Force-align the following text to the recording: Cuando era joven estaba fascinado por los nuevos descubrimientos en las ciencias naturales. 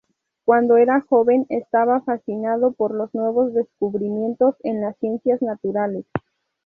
Cuando 0.45 0.77
era 0.77 1.01
joven 1.01 1.45
estaba 1.49 2.01
fascinado 2.01 2.71
por 2.71 2.91
los 2.91 3.13
nuevos 3.13 3.53
descubrimientos 3.53 4.55
en 4.63 4.81
las 4.81 4.97
ciencias 4.97 5.43
naturales. 5.43 6.07